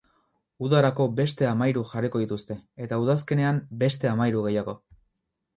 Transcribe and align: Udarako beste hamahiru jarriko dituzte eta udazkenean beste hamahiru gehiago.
Udarako 0.67 1.05
beste 1.19 1.49
hamahiru 1.49 1.83
jarriko 1.91 2.21
dituzte 2.23 2.57
eta 2.87 2.99
udazkenean 3.05 3.63
beste 3.85 4.11
hamahiru 4.15 4.43
gehiago. 4.49 4.77